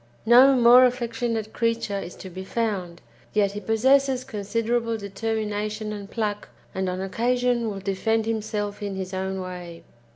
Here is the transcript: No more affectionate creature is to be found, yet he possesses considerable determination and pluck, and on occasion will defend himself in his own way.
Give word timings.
No 0.25 0.55
more 0.55 0.83
affectionate 0.83 1.53
creature 1.53 1.99
is 1.99 2.15
to 2.15 2.29
be 2.31 2.43
found, 2.43 3.01
yet 3.33 3.51
he 3.51 3.59
possesses 3.59 4.23
considerable 4.23 4.97
determination 4.97 5.93
and 5.93 6.09
pluck, 6.09 6.49
and 6.73 6.89
on 6.89 7.01
occasion 7.01 7.69
will 7.69 7.81
defend 7.81 8.25
himself 8.25 8.81
in 8.81 8.95
his 8.95 9.13
own 9.13 9.39
way. 9.39 9.83